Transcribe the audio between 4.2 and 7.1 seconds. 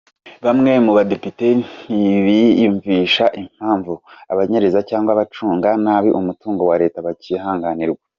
abanyereza cyangwa bagacunga nabi umutungo wa leta